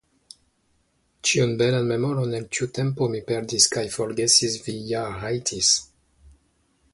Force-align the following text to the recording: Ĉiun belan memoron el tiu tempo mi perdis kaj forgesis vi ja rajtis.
Ĉiun 1.31 1.51
belan 1.59 1.85
memoron 1.91 2.33
el 2.37 2.47
tiu 2.57 2.69
tempo 2.77 3.09
mi 3.17 3.21
perdis 3.27 3.69
kaj 3.77 3.85
forgesis 3.97 4.57
vi 4.69 4.75
ja 4.95 5.05
rajtis. 5.21 5.71